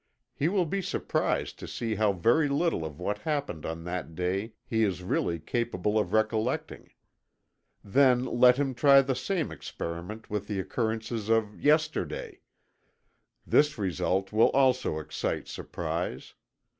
[0.33, 4.53] He will be surprised to see how very little of what happened on that day
[4.65, 6.89] he is really capable of recollecting.
[7.83, 12.39] Then let him try the same experiment with the occurrences of yesterday
[13.45, 16.33] this result will also excite surprise.